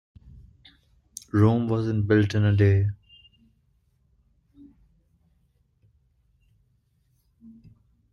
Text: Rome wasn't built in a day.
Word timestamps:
Rome 1.31 1.67
wasn't 1.67 2.07
built 2.07 2.33
in 2.33 2.43
a 2.43 2.55
day. 2.55 2.87